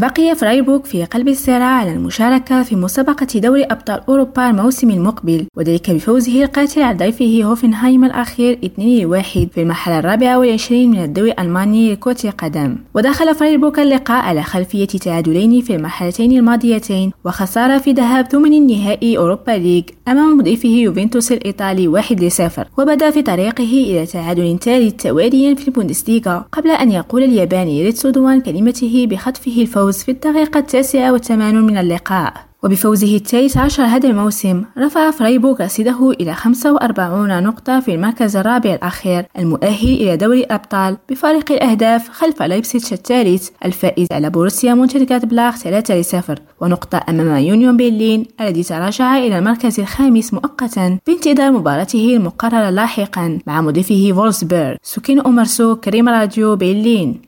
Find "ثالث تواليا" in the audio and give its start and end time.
24.58-25.54